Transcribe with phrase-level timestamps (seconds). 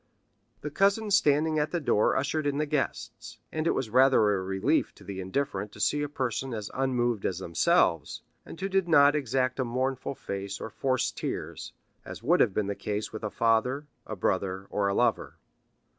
[0.61, 4.41] The cousin standing at the door ushered in the guests, and it was rather a
[4.41, 8.87] relief to the indifferent to see a person as unmoved as themselves, and who did
[8.87, 13.23] not exact a mournful face or force tears, as would have been the case with
[13.23, 15.35] a father, a brother, or a lover.